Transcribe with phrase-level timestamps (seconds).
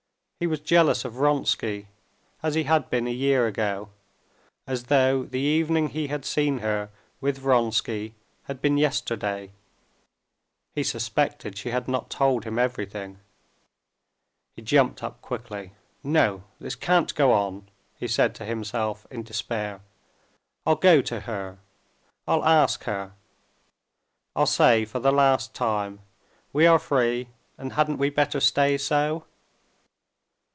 [0.41, 1.85] He was jealous of Vronsky,
[2.41, 3.89] as he had been a year ago,
[4.65, 6.89] as though the evening he had seen her
[7.19, 9.51] with Vronsky had been yesterday.
[10.73, 13.19] He suspected she had not told him everything.
[14.55, 15.73] He jumped up quickly.
[16.03, 19.81] "No, this can't go on!" he said to himself in despair.
[20.65, 21.59] "I'll go to her;
[22.27, 23.11] I'll ask her;
[24.35, 25.99] I'll say for the last time:
[26.51, 27.27] we are free,
[27.59, 29.25] and hadn't we better stay so?